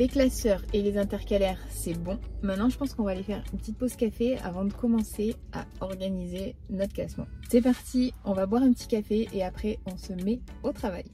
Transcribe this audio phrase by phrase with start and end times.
[0.00, 2.18] Les classeurs et les intercalaires, c'est bon.
[2.40, 5.66] Maintenant, je pense qu'on va aller faire une petite pause café avant de commencer à
[5.82, 7.26] organiser notre classement.
[7.50, 11.04] C'est parti, on va boire un petit café et après, on se met au travail.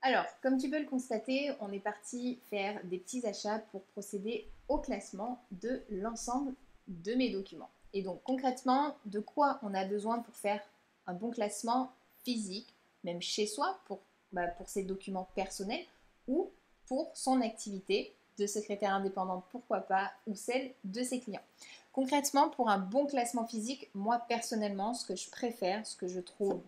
[0.00, 4.46] Alors, comme tu peux le constater, on est parti faire des petits achats pour procéder
[4.68, 6.54] au classement de l'ensemble
[6.86, 7.70] de mes documents.
[7.92, 10.60] Et donc concrètement, de quoi on a besoin pour faire
[11.06, 11.92] un bon classement
[12.24, 14.00] physique, même chez soi, pour,
[14.32, 15.84] bah, pour ses documents personnels
[16.26, 16.50] ou
[16.86, 21.42] pour son activité de secrétaire indépendante, pourquoi pas, ou celle de ses clients.
[21.92, 26.20] Concrètement, pour un bon classement physique, moi personnellement, ce que je préfère, ce que je
[26.20, 26.60] trouve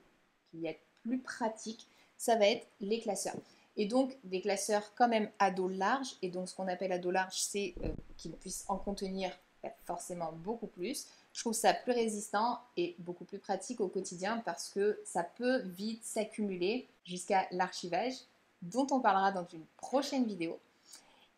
[0.50, 3.36] qui est plus pratique, ça va être les classeurs.
[3.76, 6.16] Et donc des classeurs quand même à dos large.
[6.22, 9.30] Et donc ce qu'on appelle à dos large, c'est euh, qu'ils puissent en contenir
[9.62, 11.06] bah, forcément beaucoup plus.
[11.32, 15.62] Je trouve ça plus résistant et beaucoup plus pratique au quotidien parce que ça peut
[15.62, 18.14] vite s'accumuler jusqu'à l'archivage
[18.62, 20.58] dont on parlera dans une prochaine vidéo.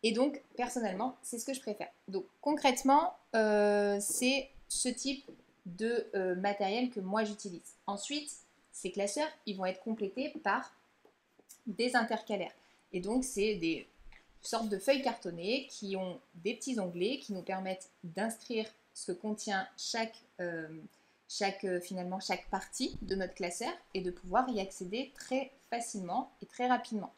[0.03, 1.89] Et donc, personnellement, c'est ce que je préfère.
[2.07, 5.29] Donc, concrètement, euh, c'est ce type
[5.65, 7.75] de euh, matériel que moi j'utilise.
[7.87, 8.29] Ensuite,
[8.71, 10.73] ces classeurs, ils vont être complétés par
[11.65, 12.51] des intercalaires.
[12.91, 13.87] Et donc, c'est des
[14.43, 19.17] sortes de feuilles cartonnées qui ont des petits onglets qui nous permettent d'inscrire ce que
[19.17, 20.67] contient chaque, euh,
[21.27, 26.31] chaque, euh, finalement, chaque partie de notre classeur et de pouvoir y accéder très facilement
[26.41, 27.13] et très rapidement.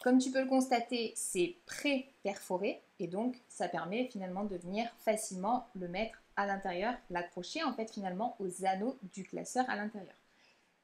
[0.00, 5.66] Comme tu peux le constater, c'est pré-perforé et donc ça permet finalement de venir facilement
[5.74, 10.14] le mettre à l'intérieur, l'accrocher en fait finalement aux anneaux du classeur à l'intérieur.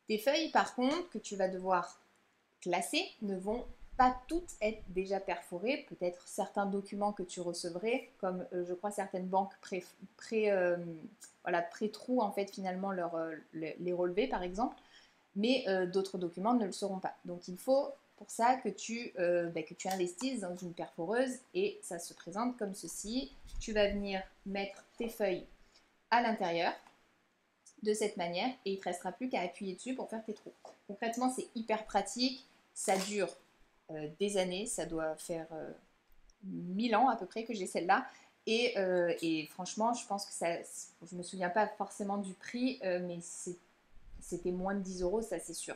[0.08, 2.00] Tes feuilles par contre que tu vas devoir
[2.60, 3.64] classer ne vont
[3.96, 5.86] pas toutes être déjà perforées.
[5.88, 9.52] Peut-être certains documents que tu recevrais, comme euh, je crois certaines banques
[10.32, 10.76] euh,
[11.70, 14.76] pré-trou en fait finalement leur, euh, les relever par exemple,
[15.36, 17.14] mais d'autres documents ne le seront pas.
[17.24, 21.80] Donc il faut pour ça que tu, bah, que tu investisses dans une perforeuse et
[21.82, 23.32] ça se présente comme ceci.
[23.58, 25.44] Tu vas venir mettre tes feuilles
[26.12, 26.72] à l'intérieur
[27.82, 30.34] de cette manière et il ne te restera plus qu'à appuyer dessus pour faire tes
[30.34, 30.52] trous.
[30.86, 33.34] Concrètement, c'est hyper pratique, ça dure
[33.90, 35.70] euh, des années, ça doit faire euh,
[36.44, 38.06] mille ans à peu près que j'ai celle-là.
[38.46, 39.12] Et, euh,
[39.50, 40.56] franchement, je pense que ça,
[41.10, 43.18] je me souviens pas forcément du prix, mais
[44.20, 45.74] c'était moins de 10 euros, ça c'est sûr.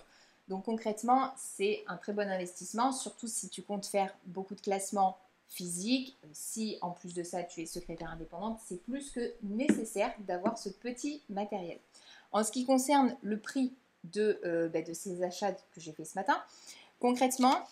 [0.48, 5.18] Donc concrètement, c'est un très bon investissement, surtout si tu comptes faire beaucoup de classements
[5.48, 6.18] physiques.
[6.32, 10.68] Si en plus de ça, tu es secrétaire indépendante, c'est plus que nécessaire d'avoir ce
[10.68, 11.78] petit matériel.
[12.32, 13.72] En ce qui concerne le prix
[14.04, 16.38] de, bah, de ces achats que j'ai fait ce matin,
[17.00, 17.64] concrètement,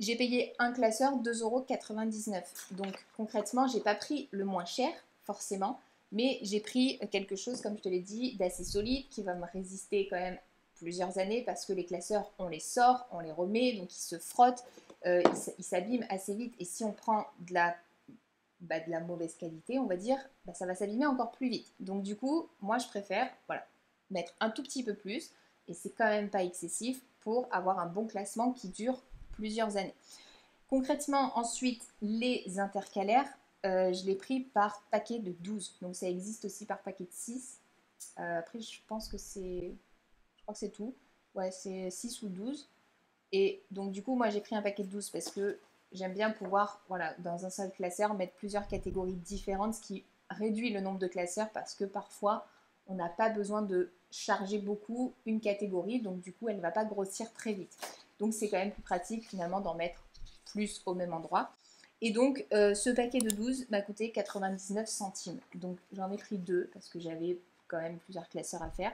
[0.00, 2.42] j'ai payé un classeur 2,99€.
[2.72, 4.90] Donc concrètement, j'ai pas pris le moins cher,
[5.24, 5.78] forcément,
[6.10, 9.44] mais j'ai pris quelque chose, comme je te l'ai dit, d'assez solide qui va me
[9.52, 10.38] résister quand même
[10.76, 14.18] plusieurs années parce que les classeurs, on les sort, on les remet, donc ils se
[14.18, 14.64] frottent,
[15.06, 15.22] euh,
[15.58, 16.54] ils s'abîment assez vite.
[16.58, 17.76] Et si on prend de la,
[18.60, 21.72] bah, de la mauvaise qualité, on va dire, bah, ça va s'abîmer encore plus vite.
[21.78, 23.66] Donc du coup, moi je préfère voilà,
[24.10, 25.30] mettre un tout petit peu plus,
[25.68, 28.98] et c'est quand même pas excessif, pour avoir un bon classement qui dure
[29.76, 29.94] années.
[30.68, 33.28] Concrètement, ensuite, les intercalaires,
[33.66, 35.78] euh, je l'ai pris par paquet de 12.
[35.82, 37.58] Donc ça existe aussi par paquet de 6.
[38.18, 39.74] Euh, après, je pense que c'est...
[40.36, 40.94] Je crois que c'est tout.
[41.34, 42.68] Ouais, c'est 6 ou 12.
[43.32, 45.58] Et donc du coup, moi j'ai pris un paquet de 12 parce que
[45.92, 50.72] j'aime bien pouvoir, voilà, dans un seul classeur, mettre plusieurs catégories différentes, ce qui réduit
[50.72, 52.46] le nombre de classeurs parce que parfois,
[52.86, 56.72] on n'a pas besoin de charger beaucoup une catégorie, donc du coup, elle ne va
[56.72, 57.76] pas grossir très vite.
[58.20, 60.04] Donc c'est quand même plus pratique finalement d'en mettre
[60.52, 61.50] plus au même endroit.
[62.02, 65.40] Et donc euh, ce paquet de 12 m'a coûté 99 centimes.
[65.54, 67.38] Donc j'en ai pris deux parce que j'avais
[67.68, 68.92] quand même plusieurs classeurs à faire.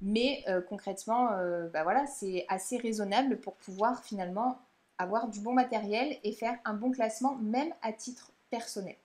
[0.00, 4.58] Mais euh, concrètement, euh, bah voilà, c'est assez raisonnable pour pouvoir finalement
[4.98, 8.96] avoir du bon matériel et faire un bon classement même à titre personnel.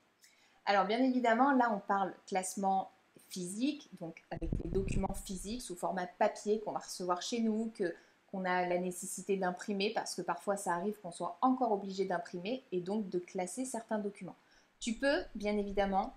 [0.65, 2.91] Alors bien évidemment, là on parle classement
[3.29, 7.93] physique, donc avec les documents physiques sous format papier qu'on va recevoir chez nous, que
[8.31, 12.63] qu'on a la nécessité d'imprimer parce que parfois ça arrive qu'on soit encore obligé d'imprimer
[12.71, 14.35] et donc de classer certains documents.
[14.79, 16.13] Tu peux bien évidemment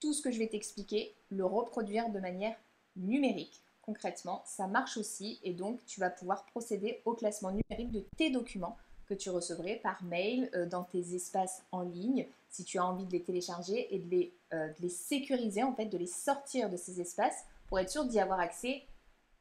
[0.00, 2.56] tout ce que je vais t'expliquer le reproduire de manière
[2.96, 3.62] numérique.
[3.82, 8.30] Concrètement, ça marche aussi et donc tu vas pouvoir procéder au classement numérique de tes
[8.30, 8.76] documents
[9.06, 13.06] que tu recevrais par mail euh, dans tes espaces en ligne si tu as envie
[13.06, 17.00] de les télécharger et euh, de les sécuriser en fait, de les sortir de ces
[17.00, 18.82] espaces pour être sûr d'y avoir accès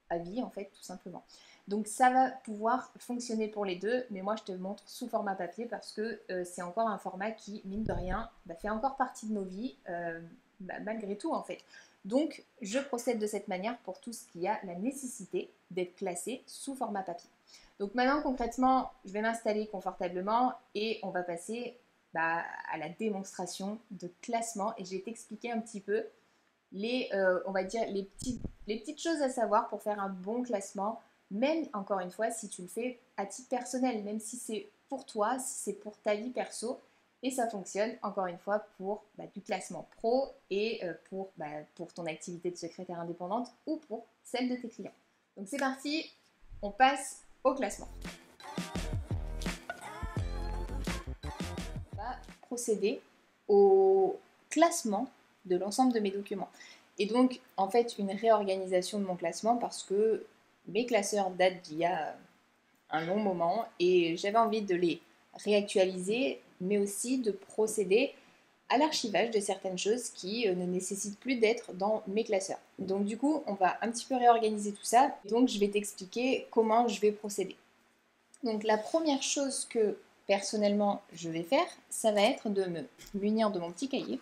[0.10, 1.24] à vie en fait tout simplement.
[1.68, 5.36] Donc ça va pouvoir fonctionner pour les deux, mais moi je te montre sous format
[5.36, 8.98] papier parce que euh, c'est encore un format qui, mine de rien, bah, fait encore
[8.98, 10.20] partie de nos vies, euh,
[10.60, 11.60] bah, malgré tout en fait.
[12.04, 16.44] Donc, je procède de cette manière pour tout ce qui a la nécessité d'être classé
[16.48, 17.30] sous format papier.
[17.80, 21.78] Donc maintenant, concrètement, je vais m'installer confortablement et on va passer
[22.14, 26.06] bah, à la démonstration de classement et je vais t'expliquer un petit peu
[26.72, 28.08] les, euh, on va dire, les,
[28.68, 32.50] les petites choses à savoir pour faire un bon classement, même encore une fois si
[32.50, 36.30] tu le fais à titre personnel, même si c'est pour toi, c'est pour ta vie
[36.30, 36.80] perso,
[37.24, 41.46] et ça fonctionne, encore une fois, pour bah, du classement pro et euh, pour, bah,
[41.76, 44.94] pour ton activité de secrétaire indépendante ou pour celle de tes clients.
[45.38, 46.12] Donc c'est parti,
[46.62, 47.88] on passe au classement.
[51.94, 53.02] On va procéder
[53.48, 54.20] au
[54.50, 55.08] classement
[55.46, 56.50] de l'ensemble de mes documents.
[56.98, 60.26] Et donc, en fait, une réorganisation de mon classement parce que
[60.68, 62.16] mes classeurs datent d'il y a
[62.90, 65.02] un long moment et j'avais envie de les
[65.34, 68.14] réactualiser mais aussi de procéder
[68.70, 72.60] à l'archivage de certaines choses qui euh, ne nécessitent plus d'être dans mes classeurs.
[72.80, 75.14] Donc du coup, on va un petit peu réorganiser tout ça.
[75.30, 77.58] Donc je vais t'expliquer comment je vais procéder.
[78.44, 82.82] Donc la première chose que personnellement je vais faire, ça va être de me
[83.14, 84.20] munir de mon petit cahier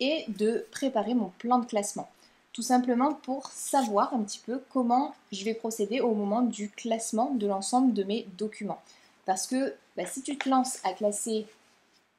[0.00, 2.08] et de préparer mon plan de classement.
[2.56, 7.32] Tout simplement pour savoir un petit peu comment je vais procéder au moment du classement
[7.34, 8.80] de l'ensemble de mes documents.
[9.26, 11.46] Parce que bah, si tu te lances à classer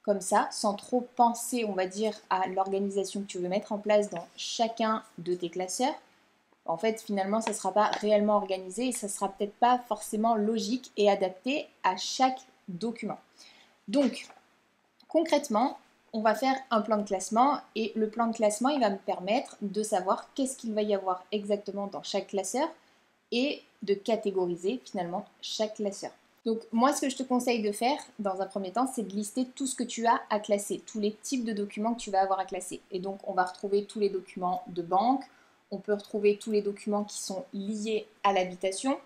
[0.03, 3.79] comme ça, sans trop penser, on va dire, à l'organisation que tu veux mettre en
[3.79, 5.95] place dans chacun de tes classeurs,
[6.65, 9.79] en fait, finalement, ça ne sera pas réellement organisé et ça ne sera peut-être pas
[9.87, 13.17] forcément logique et adapté à chaque document.
[13.87, 14.27] Donc,
[15.07, 15.79] concrètement,
[16.17, 18.97] on va faire un plan de classement et le plan de classement, il va me
[18.97, 22.67] permettre de savoir qu'est-ce qu'il va y avoir exactement dans chaque classeur
[23.31, 26.09] et de catégoriser finalement chaque classeur.
[26.43, 29.13] Donc moi, ce que je te conseille de faire dans un premier temps, c'est de
[29.13, 32.09] lister tout ce que tu as à classer, tous les types de documents que tu
[32.09, 32.81] vas avoir à classer.
[32.89, 35.23] Et donc on va retrouver tous les documents de banque,
[35.69, 38.97] on peut retrouver tous les documents qui sont liés à l'habitation,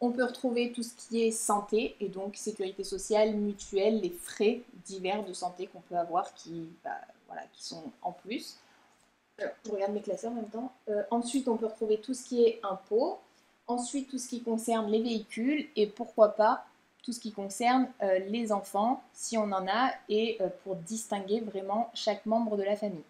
[0.00, 4.62] on peut retrouver tout ce qui est santé et donc sécurité sociale, mutuelle, les frais
[4.84, 7.00] divers de santé qu'on peut avoir qui, bah,
[7.56, 8.58] sont en plus.
[9.38, 10.72] je regarde mes classeurs en même temps.
[10.88, 13.18] Euh, ensuite, on peut retrouver tout ce qui est impôts.
[13.66, 16.66] Ensuite, tout ce qui concerne les véhicules et pourquoi pas
[17.04, 21.40] tout ce qui concerne euh, les enfants, si on en a, et euh, pour distinguer
[21.40, 23.04] vraiment chaque membre de la famille.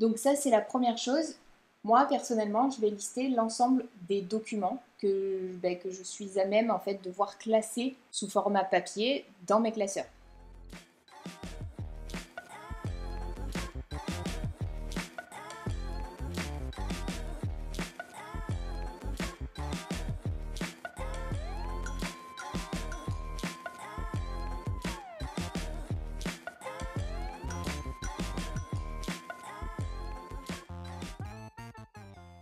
[0.00, 1.36] Donc ça, c'est la première chose.
[1.84, 6.70] Moi, personnellement, je vais lister l'ensemble des documents que, ben, que je suis à même
[6.70, 10.06] en fait de voir classer sous format papier dans mes classeurs.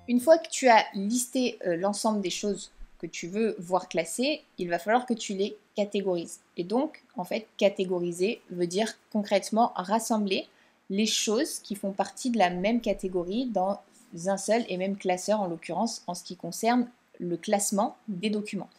[0.09, 4.43] Une fois que tu as listé euh, l'ensemble des choses que tu veux voir classées,
[4.57, 6.41] il va falloir que tu les catégorises.
[6.57, 10.49] Et donc, en fait, catégoriser veut dire concrètement rassembler
[10.91, 13.81] les choses qui font partie de la même catégorie dans
[14.27, 16.89] un seul et même classeur, en l'occurrence en ce qui concerne
[17.21, 18.71] le classement des documents.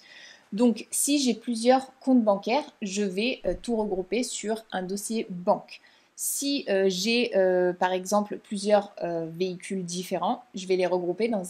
[0.51, 5.79] Donc, si j'ai plusieurs comptes bancaires, je vais euh, tout regrouper sur un dossier banque.
[6.21, 11.43] Si euh, j'ai euh, par exemple plusieurs euh, véhicules différents, je vais les regrouper dans,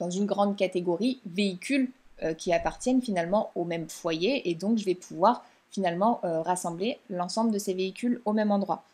[0.00, 1.88] dans une grande catégorie véhicules
[2.38, 7.58] qui appartiennent finalement au même foyer et donc je vais pouvoir finalement rassembler l'ensemble de
[7.58, 8.84] ces véhicules au même endroit.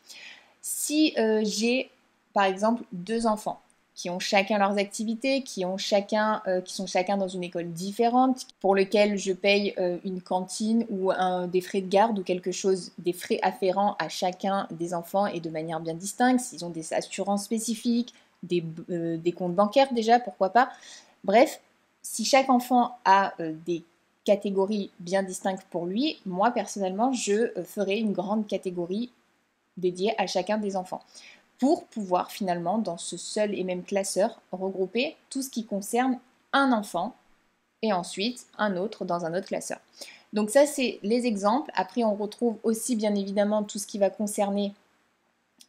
[0.62, 1.90] Si j'ai
[2.32, 3.60] par exemple deux enfants,
[3.98, 9.18] qui ont chacun leurs activités, euh, qui sont chacun dans une école différente, pour lequel
[9.18, 11.10] je paye euh, une cantine ou
[11.48, 15.40] des frais de garde ou quelque chose, des frais afférents à chacun des enfants et
[15.40, 18.14] de manière bien distincte, s'ils ont des assurances spécifiques,
[18.44, 20.70] des, euh, des, comptes bancaires déjà, pourquoi pas.
[21.24, 21.60] Bref,
[22.00, 23.34] si chaque enfant a
[23.66, 23.82] des
[24.22, 29.10] catégories bien distinctes pour lui, moi personnellement, je ferai une grande catégorie
[29.76, 31.00] dédiée à chacun des enfants
[31.58, 36.18] pour pouvoir finalement, dans ce seul et même classeur, regrouper tout ce qui concerne
[36.52, 37.14] un enfant
[37.82, 39.78] et ensuite un autre dans un autre classeur.
[40.32, 41.70] Donc ça, c'est les exemples.
[41.74, 44.74] Après, on retrouve aussi bien évidemment tout ce qui va concerner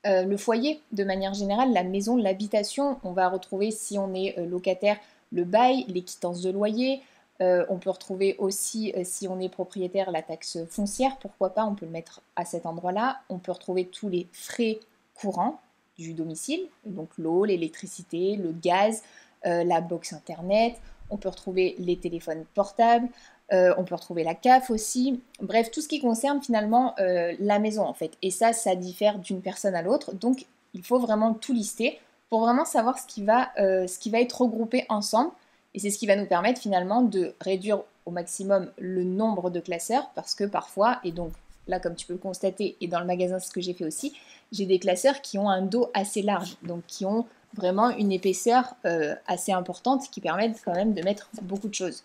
[0.06, 3.00] euh, le foyer de manière générale, la maison, l'habitation.
[3.04, 4.98] On va retrouver si on est euh, locataire
[5.32, 7.02] le bail, les quittances de loyer.
[7.42, 11.74] Euh, on peut retrouver aussi si on est propriétaire la taxe foncière, pourquoi pas, on
[11.74, 13.22] peut le mettre à cet endroit-là.
[13.30, 14.80] On peut retrouver tous les frais
[15.16, 15.62] courants
[16.00, 19.04] du domicile, donc l'eau, l'électricité, le gaz,
[19.46, 20.76] euh, la box internet,
[21.10, 23.10] on peut retrouver les téléphones portables,
[23.52, 27.60] euh, on peut retrouver la CAF aussi, bref, tout ce qui concerne finalement euh, la
[27.60, 28.12] maison en fait.
[28.22, 32.42] Et ça, ça diffère d'une personne à l'autre, donc il faut vraiment tout lister pour
[32.42, 35.32] vraiment savoir ce qui va, ce qui va être regroupé ensemble.
[35.74, 39.60] Et c'est ce qui va nous permettre finalement de réduire au maximum le nombre de
[39.60, 41.32] classeurs parce que parfois, et donc
[41.70, 44.14] là comme tu peux le constater, et dans le magasin ce que j'ai fait aussi,
[44.52, 48.76] j'ai des classeurs qui ont un dos assez large, donc qui ont vraiment une épaisseur
[48.86, 52.04] euh, assez importante qui permettent quand même de mettre beaucoup de choses.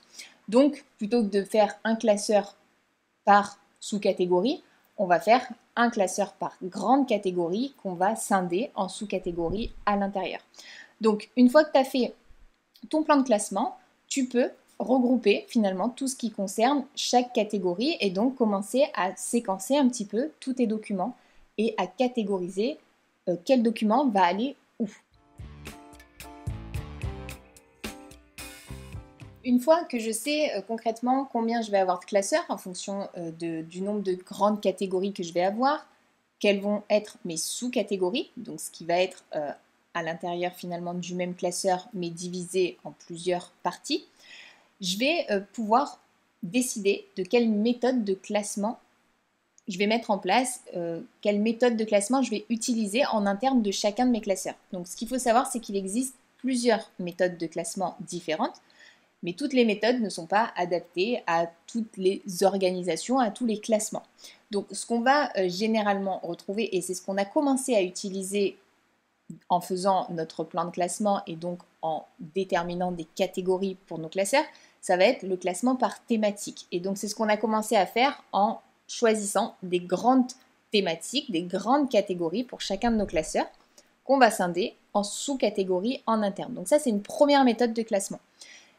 [0.49, 2.57] Donc plutôt que de faire un classeur
[3.25, 4.63] par sous-catégorie,
[4.97, 10.41] on va faire un classeur par grande catégorie qu'on va scinder en sous-catégories à l'intérieur.
[11.01, 12.15] Donc une fois que tu as fait
[12.91, 14.51] ton plan de classement, tu peux
[14.87, 20.05] regrouper finalement tout ce qui concerne chaque catégorie et donc commencer à séquencer un petit
[20.05, 21.17] peu tous tes documents
[21.59, 22.79] et à catégoriser
[23.29, 24.89] euh, quel document va aller où.
[29.45, 33.09] Une fois que je sais euh, concrètement combien je vais avoir de classeurs en fonction
[33.17, 35.87] euh, du nombre de grandes catégories que je vais avoir,
[36.41, 39.25] quelles vont être mes sous-catégories, donc ce qui va être
[39.95, 44.05] à l'intérieur finalement du même classeur mais divisé en plusieurs parties,
[44.81, 46.01] je vais euh, pouvoir
[46.43, 48.79] décider de quelle méthode de classement
[49.67, 53.63] je vais mettre en place, euh, quelle méthode de classement je vais utiliser en interne
[53.63, 54.57] de chacun de mes classeurs.
[54.73, 58.61] Donc ce qu'il faut savoir, c'est qu'il existe plusieurs méthodes de classement différentes,
[59.23, 63.59] mais toutes les méthodes ne sont pas adaptées à toutes les organisations, à tous les
[63.59, 64.03] classements.
[64.51, 68.59] Donc ce qu'on va euh, généralement retrouver, et c'est ce qu'on a commencé à utiliser
[69.49, 74.45] en faisant notre plan de classement et donc en déterminant des catégories pour nos classeurs,
[74.81, 76.67] ça va être le classement par thématique.
[76.73, 80.31] Et donc c'est ce qu'on a commencé à faire en choisissant des grandes
[80.73, 83.47] thématiques, des grandes catégories pour chacun de nos classeurs
[84.05, 86.55] qu'on va scinder en sous-catégories en interne.
[86.55, 88.21] Donc ça c'est une première méthode de classement.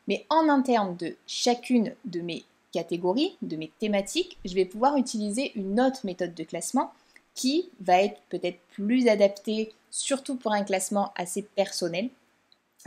[0.08, 5.52] Mais en interne de chacune de mes catégories, de mes thématiques, je vais pouvoir utiliser
[5.56, 6.92] une autre méthode de classement
[7.36, 12.10] qui va être peut-être plus adaptée, surtout pour un classement assez personnel,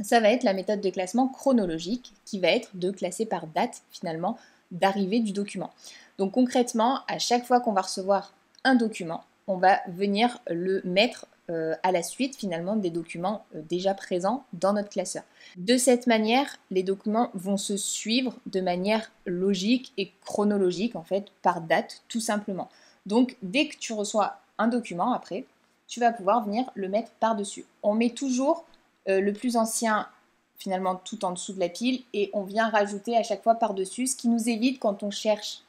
[0.02, 3.82] ça va être la méthode de classement chronologique qui va être de classer par date
[3.90, 4.38] finalement
[4.70, 5.70] d'arrivée du document.
[6.18, 11.26] Donc concrètement, à chaque fois qu'on va recevoir un document, on va venir le mettre
[11.50, 15.22] euh, à la suite finalement des documents euh, déjà présents dans notre classeur.
[15.56, 21.28] De cette manière, les documents vont se suivre de manière logique et chronologique en fait
[21.40, 22.68] par date tout simplement.
[23.08, 25.44] Donc dès que tu reçois un document après,
[25.88, 27.64] tu vas pouvoir venir le mettre par-dessus.
[27.82, 28.64] On met toujours
[29.08, 30.06] euh, le plus ancien
[30.58, 34.08] finalement tout en dessous de la pile et on vient rajouter à chaque fois par-dessus,
[34.08, 35.62] ce qui nous évite quand on cherche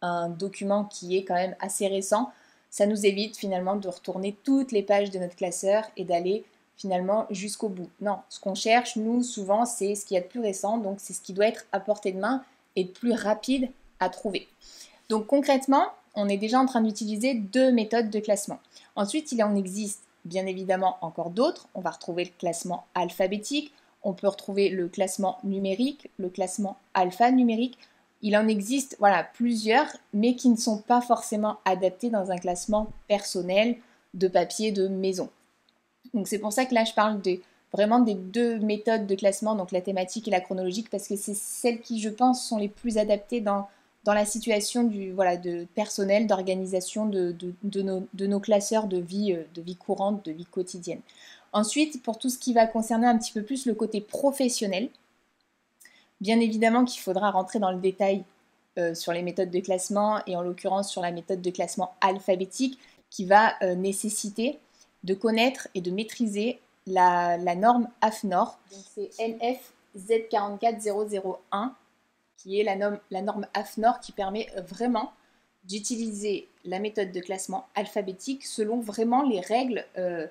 [0.00, 2.30] un document qui est quand même assez récent,
[2.70, 6.44] ça nous évite finalement de retourner toutes les pages de notre classeur et d'aller
[6.76, 7.88] finalement jusqu'au bout.
[8.00, 11.12] Non, ce qu'on cherche, nous, souvent, c'est ce qui est de plus récent, donc c'est
[11.12, 12.44] ce qui doit être à portée de main
[12.76, 14.46] et de plus rapide à trouver.
[15.08, 18.58] Donc concrètement, on est déjà en train d'utiliser deux méthodes de classement.
[18.96, 21.68] Ensuite, il en existe bien évidemment encore d'autres.
[21.74, 27.78] On va retrouver le classement alphabétique, on peut retrouver le classement numérique, le classement alphanumérique.
[28.22, 32.88] Il en existe voilà, plusieurs, mais qui ne sont pas forcément adaptés dans un classement
[33.08, 33.76] personnel
[34.14, 35.28] de papier de maison.
[36.14, 37.20] Donc c'est pour ça que là je parle
[37.72, 41.34] vraiment des deux méthodes de classement, donc la thématique et la chronologique, parce que c'est
[41.34, 43.68] celles qui je pense sont les plus adaptées dans
[44.06, 47.34] dans la situation du voilà de personnel, d'organisation de,
[48.22, 51.00] nos, classeurs de vie, euh, de vie courante, de vie quotidienne.
[51.52, 54.90] Ensuite, pour tout ce qui va concerner un petit peu plus le côté professionnel,
[56.20, 58.22] bien évidemment qu'il faudra rentrer dans le détail
[58.78, 62.78] euh, sur les méthodes de classement et en l'occurrence sur la méthode de classement alphabétique
[63.10, 64.60] qui va euh, nécessiter
[65.02, 68.56] de connaître et de maîtriser la, norme AFNOR.
[68.94, 71.70] c'est NF Z44001
[72.36, 73.22] qui est la norme, la
[73.54, 75.12] AFNOR qui permet vraiment
[75.64, 80.26] d'utiliser la méthode de classement alphabétique selon vraiment les règles, euh,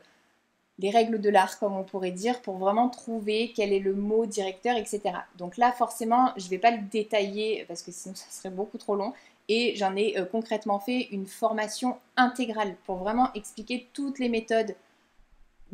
[0.79, 4.25] les règles de l'art, comme on pourrait dire, pour vraiment trouver quel est le mot
[4.25, 5.01] directeur, etc.
[5.37, 8.77] Donc là, forcément, je ne vais pas le détailler parce que sinon ça serait beaucoup
[8.77, 9.13] trop long.
[9.47, 14.75] Et j'en ai euh, concrètement fait une formation intégrale pour vraiment expliquer toutes les méthodes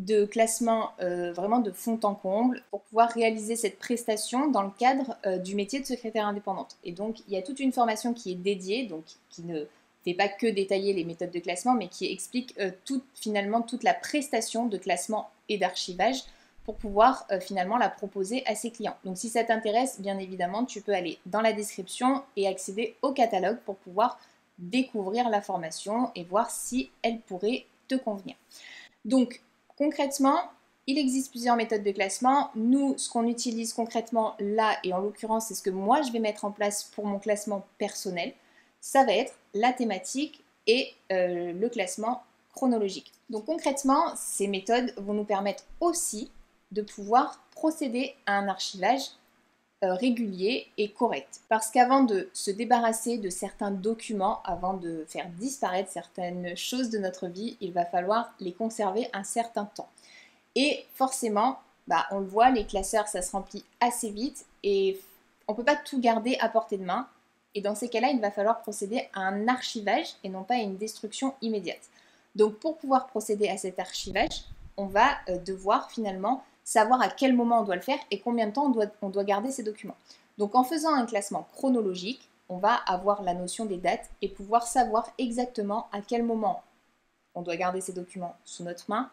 [0.05, 4.71] de classement euh, vraiment de fond en comble pour pouvoir réaliser cette prestation dans le
[4.77, 6.77] cadre euh, du métier de secrétaire indépendante.
[6.83, 9.65] Et donc, il y a toute une formation qui est dédiée, donc qui ne
[10.03, 12.71] fait pas que détailler les méthodes de classement, mais qui explique euh,
[13.13, 16.23] finalement toute la prestation de classement et d'archivage
[16.63, 18.95] pour pouvoir finalement la proposer à ses clients.
[19.03, 23.13] Donc si ça t'intéresse, bien évidemment, tu peux aller dans la description et accéder au
[23.13, 24.19] catalogue pour pouvoir
[24.59, 28.35] découvrir la formation et voir si elle pourrait te convenir.
[29.05, 29.41] Donc
[29.77, 30.39] Concrètement,
[30.87, 32.49] il existe plusieurs méthodes de classement.
[32.55, 36.19] Nous, ce qu'on utilise concrètement là, et en l'occurrence, c'est ce que moi je vais
[36.19, 38.33] mettre en place pour mon classement personnel,
[38.79, 42.23] ça va être la thématique et euh, le classement
[42.53, 43.11] chronologique.
[43.29, 46.31] Donc concrètement, ces méthodes vont nous permettre aussi
[46.71, 49.03] de pouvoir procéder à un archivage
[49.81, 51.41] régulier et correct.
[51.49, 56.99] Parce qu'avant de se débarrasser de certains documents, avant de faire disparaître certaines choses de
[56.99, 59.89] notre vie, il va falloir les conserver un certain temps.
[60.55, 64.99] Et forcément, bah, on le voit, les classeurs, ça se remplit assez vite et
[65.47, 67.07] on ne peut pas tout garder à portée de main.
[67.55, 70.59] Et dans ces cas-là, il va falloir procéder à un archivage et non pas à
[70.59, 71.89] une destruction immédiate.
[72.35, 74.45] Donc pour pouvoir procéder à cet archivage,
[74.77, 78.47] on va euh, devoir finalement savoir à quel moment on doit le faire et combien
[78.47, 79.97] de temps on doit, garder ces documents.
[80.37, 84.67] Donc en faisant un classement chronologique, on va avoir la notion des dates et pouvoir
[84.67, 86.63] savoir exactement à quel moment
[87.35, 89.09] on doit garder ces documents sous notre main,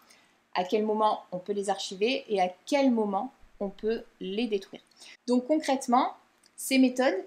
[0.55, 4.83] à quel moment on peut les archiver et à quel moment on peut les détruire.
[5.27, 6.15] Donc concrètement,
[6.57, 7.25] ces méthodes,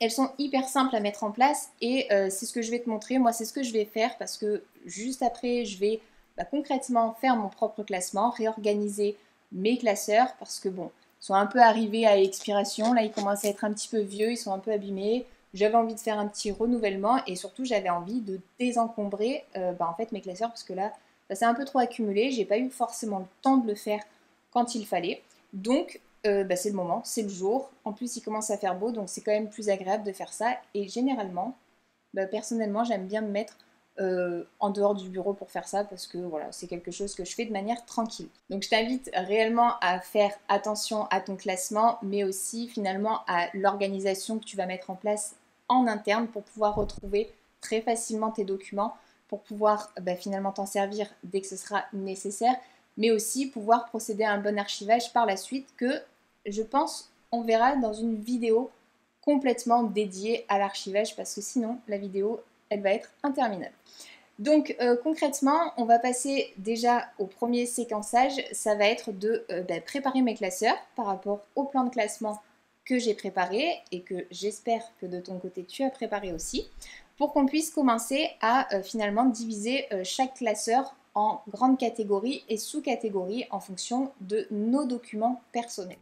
[0.00, 2.80] elles sont hyper simples à mettre en place et euh, c'est ce que je vais
[2.80, 3.18] te montrer.
[3.18, 6.00] Moi, c'est ce que je vais faire parce que juste après, je vais
[6.36, 9.16] bah, concrètement faire mon propre classement, réorganiser
[9.52, 12.92] mes classeurs parce que bon, ils sont un peu arrivés à expiration.
[12.92, 15.26] Là, ils commencent à être un petit peu vieux, ils sont un peu abîmés.
[15.54, 19.88] J'avais envie de faire un petit renouvellement et surtout, j'avais envie de désencombrer euh, bah,
[19.90, 20.92] en fait mes classeurs parce que là,
[21.28, 22.30] ça s'est un peu trop accumulé.
[22.30, 24.02] J'ai pas eu forcément le temps de le faire
[24.52, 25.22] quand il fallait.
[25.52, 27.70] Donc, euh, bah, c'est le moment, c'est le jour.
[27.84, 30.32] En plus, il commence à faire beau, donc c'est quand même plus agréable de faire
[30.32, 30.56] ça.
[30.74, 31.56] Et généralement,
[32.14, 33.56] bah, personnellement, j'aime bien me mettre
[34.00, 37.24] euh, en dehors du bureau pour faire ça parce que voilà, c'est quelque chose que
[37.24, 38.28] je fais de manière tranquille.
[38.50, 44.38] Donc je t'invite réellement à faire attention à ton classement, mais aussi finalement à l'organisation
[44.38, 45.34] que tu vas mettre en place
[45.68, 51.08] en interne pour pouvoir retrouver très facilement tes documents, pour pouvoir bah, finalement t'en servir
[51.24, 52.54] dès que ce sera nécessaire,
[52.96, 56.00] mais aussi pouvoir procéder à un bon archivage par la suite que
[56.46, 58.70] je pense on verra dans une vidéo
[59.22, 63.74] complètement dédiée à l'archivage parce que sinon la vidéo elle va être interminable.
[64.38, 68.34] Donc euh, concrètement, on va passer déjà au premier séquençage.
[68.52, 72.40] Ça va être de euh, bah, préparer mes classeurs par rapport au plan de classement
[72.84, 76.70] que j'ai préparé et que j'espère que de ton côté tu as préparé aussi
[77.16, 83.46] pour qu'on puisse commencer à euh, finalement diviser chaque classeur en grandes catégories et sous-catégories
[83.50, 85.98] en fonction de nos documents personnels.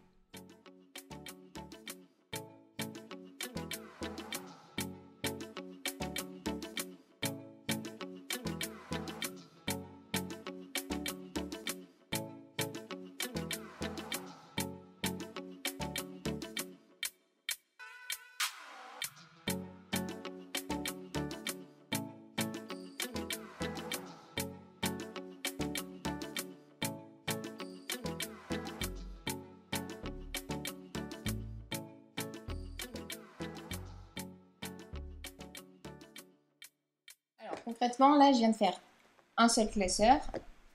[37.66, 38.80] Concrètement, là, je viens de faire
[39.36, 40.18] un seul classeur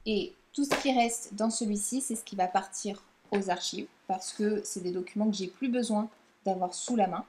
[0.05, 3.01] et tout ce qui reste dans celui-ci, c'est ce qui va partir
[3.31, 6.09] aux archives parce que c'est des documents que j'ai plus besoin
[6.45, 7.25] d'avoir sous la main.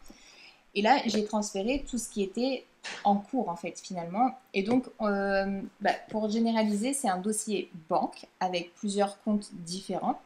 [0.75, 2.67] Et là, j'ai transféré tout ce qui était
[3.05, 4.37] en cours en fait finalement.
[4.53, 10.21] Et donc, euh, bah, pour généraliser, c'est un dossier banque avec plusieurs comptes différents.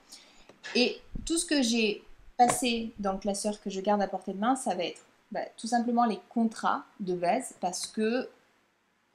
[0.75, 2.03] Et tout ce que j'ai
[2.39, 5.41] passé dans le classeur que je garde à portée de main, ça va être bah,
[5.59, 8.31] tout simplement les contrats de base parce que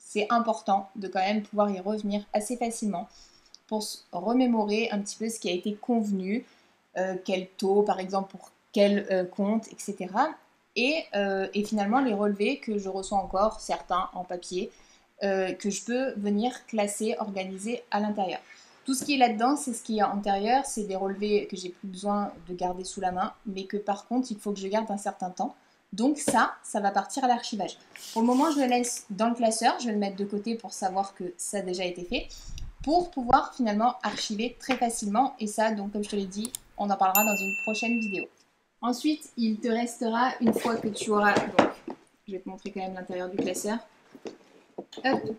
[0.03, 3.07] c'est important de quand même pouvoir y revenir assez facilement
[3.67, 6.45] pour se remémorer un petit peu ce qui a été convenu,
[6.97, 10.07] euh, quel taux par exemple pour quel euh, compte, etc.
[11.15, 14.71] Euh, et, finalement les relevés que je reçois encore, certains en papier,
[15.21, 18.39] que je peux venir classer, organiser à l'intérieur.
[18.85, 21.69] Tout ce qui est là-dedans, c'est ce qui est antérieur, c'est des relevés que j'ai
[21.69, 24.67] plus besoin de garder sous la main, mais que par contre il faut que je
[24.67, 25.55] garde un certain temps.
[25.93, 27.77] Donc ça, ça va partir à l'archivage.
[28.13, 29.77] Pour le moment, je le laisse dans le classeur.
[29.79, 32.27] Je vais le mettre de côté pour savoir que ça a déjà été fait.
[32.83, 35.35] Pour pouvoir finalement archiver très facilement.
[35.39, 38.25] Et ça, donc comme je te l'ai dit, on en parlera dans une prochaine vidéo.
[38.81, 41.35] Ensuite, il te restera, une fois que tu auras...
[41.35, 41.69] Donc,
[42.27, 43.77] je vais te montrer quand même l'intérieur du classeur.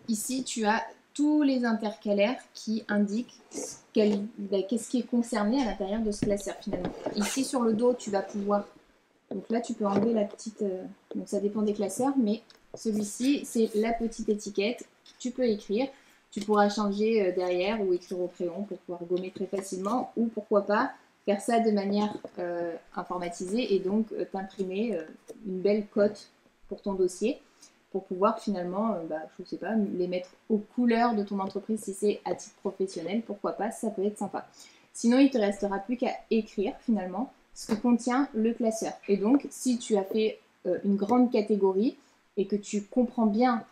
[0.08, 0.82] Ici, tu as
[1.14, 3.40] tous les intercalaires qui indiquent
[3.94, 6.92] ben, qu'est-ce qui est concerné à l'intérieur de ce classeur finalement.
[7.16, 8.64] Ici, sur le dos, tu vas pouvoir
[9.34, 10.62] donc là, tu peux enlever la petite...
[10.62, 12.42] Euh, donc ça dépend des classeurs, mais
[12.74, 14.84] celui-ci, c'est la petite étiquette.
[15.18, 15.88] Tu peux écrire.
[16.30, 20.12] Tu pourras changer euh, derrière ou écrire au crayon pour pouvoir gommer très facilement.
[20.16, 20.92] Ou pourquoi pas
[21.24, 24.98] faire ça de manière euh, informatisée et donc t'imprimer
[25.46, 26.28] une belle cote
[26.68, 27.40] pour ton dossier
[27.92, 31.84] pour pouvoir finalement, bah, je ne sais pas, les mettre aux couleurs de ton entreprise
[31.84, 34.46] si c'est à titre professionnel, pourquoi pas, ça peut être sympa.
[34.94, 38.92] Sinon, il te restera plus qu'à écrire finalement ce que contient le classeur.
[39.08, 41.96] Et donc, si tu as fait euh, une grande catégorie
[42.36, 43.64] et que tu comprends bien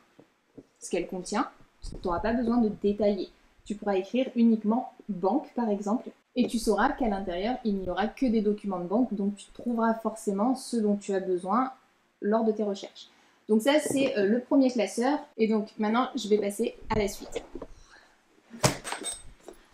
[0.81, 1.49] ce qu'elle contient,
[1.83, 3.31] Tu n'auras pas besoin de détailler.
[3.65, 8.07] Tu pourras écrire uniquement banque par exemple et tu sauras qu'à l'intérieur il n'y aura
[8.07, 11.73] que des documents de banque donc tu trouveras forcément ce dont tu as besoin
[12.21, 13.09] lors de tes recherches.
[13.49, 17.09] Donc ça c'est euh, le premier classeur et donc maintenant je vais passer à la
[17.09, 17.43] suite.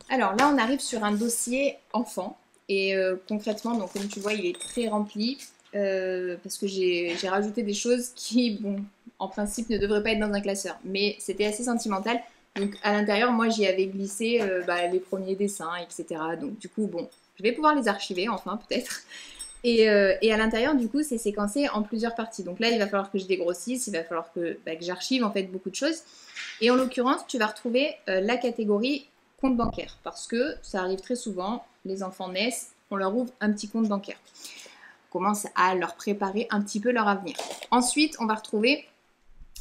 [0.09, 4.33] Alors là on arrive sur un dossier enfant et euh, concrètement donc comme tu vois
[4.33, 5.39] il est très rempli
[5.75, 8.77] euh, parce que j'ai rajouté des choses qui bon
[9.19, 12.21] en principe ne devraient pas être dans un classeur mais c'était assez sentimental
[12.57, 16.21] donc à l'intérieur, moi j'y avais glissé euh, bah, les premiers dessins, etc.
[16.41, 19.03] Donc du coup, bon, je vais pouvoir les archiver enfin peut-être.
[19.65, 22.45] Et, à l'intérieur, du coup, c'est séquencé en plusieurs parties.
[22.45, 25.33] Donc là, il va falloir que je dégrossisse, il va falloir que, bah, j'archive en
[25.33, 26.03] fait beaucoup de choses.
[26.61, 29.07] Et en l'occurrence, tu vas retrouver la catégorie
[29.55, 29.97] bancaire.
[30.03, 33.89] Parce que ça arrive très souvent, les enfants naissent, on leur ouvre un petit compte
[33.89, 34.19] bancaire.
[35.11, 37.37] On commence à leur préparer un petit peu leur avenir.
[37.71, 38.87] Ensuite, on va retrouver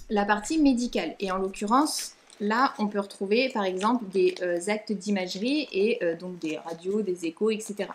[0.09, 1.15] la partie médicale.
[1.19, 6.17] Et en l'occurrence, Là, on peut retrouver par exemple des euh, actes d'imagerie et euh,
[6.17, 7.87] donc des radios, des échos, etc.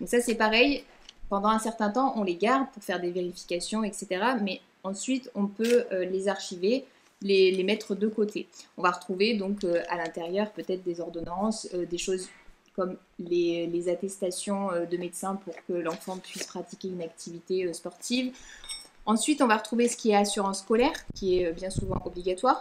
[0.00, 0.84] Donc ça c'est pareil,
[1.30, 4.06] pendant un certain temps on les garde pour faire des vérifications, etc.
[4.42, 6.84] Mais ensuite on peut euh, les archiver,
[7.22, 8.48] les, mettre de côté.
[8.76, 12.28] On va retrouver donc à l'intérieur peut-être des ordonnances, des choses
[12.74, 18.32] comme les, attestations de médecins pour que l'enfant puisse pratiquer une activité sportive.
[19.06, 22.60] Ensuite, on va retrouver ce qui est assurance scolaire, qui est bien souvent obligatoire.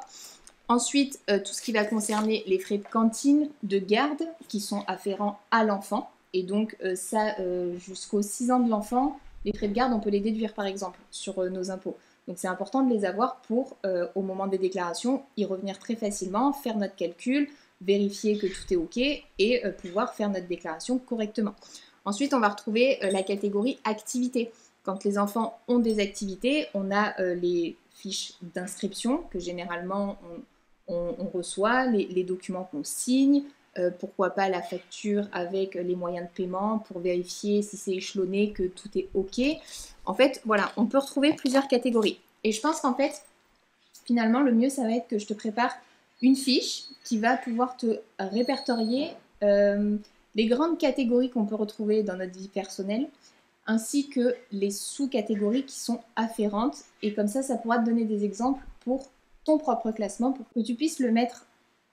[0.68, 4.84] Ensuite, euh, tout ce qui va concerner les frais de cantine, de garde, qui sont
[4.88, 6.10] afférents à l'enfant.
[6.34, 10.00] Et donc, euh, ça, euh, jusqu'aux 6 ans de l'enfant, les frais de garde, on
[10.00, 11.98] peut les déduire, par exemple, sur nos impôts.
[12.28, 13.78] Donc, c'est important de les avoir pour,
[14.16, 17.50] au moment des déclarations, y revenir très facilement, faire notre calcul,
[17.82, 21.54] vérifier que tout est OK et pouvoir faire notre déclaration correctement.
[22.04, 24.52] Ensuite, on va retrouver la catégorie activité.
[24.82, 30.18] Quand les enfants ont des activités, on a les fiches d'inscription que généralement
[30.88, 33.44] on, reçoit, les, documents qu'on signe,
[33.78, 38.52] euh, pourquoi pas la facture avec les moyens de paiement pour vérifier si c'est échelonné,
[38.52, 39.42] que tout est OK.
[40.06, 42.20] En fait, voilà, on peut retrouver plusieurs catégories.
[42.44, 43.24] Et je pense qu'en fait,
[44.06, 45.76] finalement, le mieux, ça va être que je te prépare
[46.22, 49.12] une fiche qui va pouvoir te répertorier
[49.44, 49.98] euh,
[50.36, 53.08] les grandes catégories qu'on peut retrouver dans notre vie personnelle,
[53.68, 56.78] ainsi que les sous-catégories qui sont afférentes.
[57.02, 59.10] Et comme ça, ça pourra te donner des exemples pour
[59.44, 61.46] ton propre classement pour que tu puisses le mettre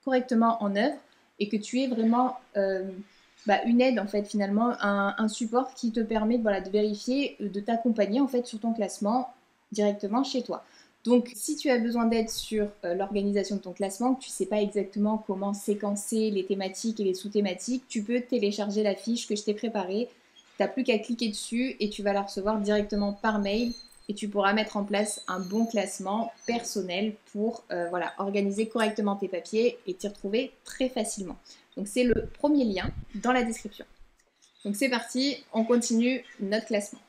[0.05, 0.97] correctement en œuvre
[1.43, 2.85] et que tu aies vraiment euh,
[3.47, 7.59] bah, une aide en fait finalement, un, support qui te permet de vérifier, euh, de
[7.59, 9.29] t'accompagner en fait sur ton classement
[9.73, 10.63] directement chez toi.
[11.05, 14.35] Donc si tu as besoin d'aide sur euh, l'organisation de ton classement, que tu ne
[14.35, 19.27] sais pas exactement comment séquencer les thématiques et les sous-thématiques, tu peux télécharger la fiche
[19.27, 20.09] que je t'ai préparée.
[20.57, 23.73] Tu n'as plus qu'à cliquer dessus et tu vas la recevoir directement par mail
[24.13, 29.27] et tu pourras mettre en place un bon classement personnel pour euh, organiser correctement tes
[29.27, 31.39] papiers et t'y retrouver très facilement.
[31.79, 33.87] Donc c'est le premier lien dans la description.
[34.67, 37.01] Donc c'est parti, on continue notre classement.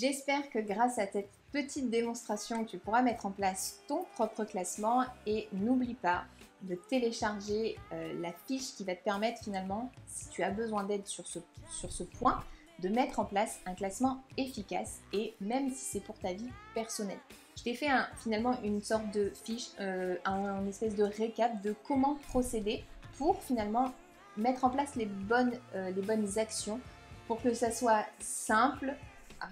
[0.00, 5.04] J'espère que grâce à cette petite démonstration, tu pourras mettre en place ton propre classement
[5.26, 6.24] et n'oublie pas
[6.62, 11.06] de télécharger euh, la fiche qui va te permettre finalement, si tu as besoin d'aide
[11.06, 12.42] sur ce, sur ce point,
[12.78, 17.20] de mettre en place un classement efficace et même si c'est pour ta vie personnelle.
[17.58, 17.90] Je t'ai fait
[18.22, 22.84] finalement une sorte de fiche, euh, un, espèce de récap de comment procéder
[23.18, 23.92] pour finalement
[24.38, 26.80] mettre en place les bonnes, euh, les bonnes actions
[27.26, 28.96] pour que ça soit simple,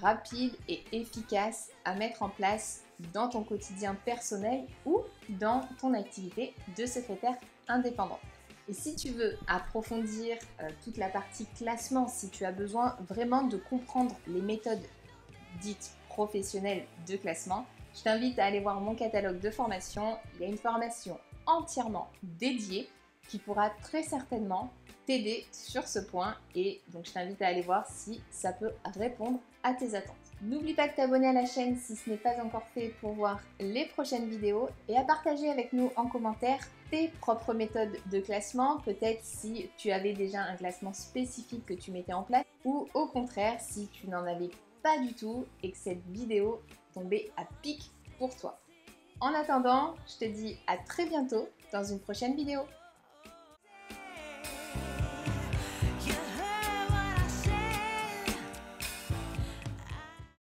[0.01, 6.55] rapide et efficace à mettre en place dans ton quotidien personnel ou dans ton activité
[6.77, 7.37] de secrétaire
[7.68, 8.18] indépendant.
[8.68, 13.42] Et si tu veux approfondir euh, toute la partie classement, si tu as besoin vraiment
[13.42, 14.83] de comprendre les méthodes
[15.61, 17.64] dites professionnelles de classement,
[17.96, 20.18] je t'invite à aller voir mon catalogue de formation.
[20.35, 22.88] Il y a une formation entièrement dédiée
[23.29, 24.70] qui pourra très certainement
[25.07, 29.40] t'aider sur ce point et donc je t'invite à aller voir si ça peut répondre
[29.62, 30.16] à tes attentes.
[30.42, 33.40] N'oublie pas de t'abonner à la chaîne si ce n'est pas encore fait pour voir
[33.59, 38.79] les prochaines vidéos et à partager avec nous en commentaire tes propres méthodes de classement,
[38.79, 43.07] peut-être si tu avais déjà un classement spécifique que tu mettais en place ou au
[43.07, 44.51] contraire si tu n'en avais
[44.83, 46.62] pas du tout et que cette vidéo
[46.94, 48.61] tombait à pic pour toi.
[49.21, 52.61] En attendant, je te dis à très bientôt dans une prochaine vidéo.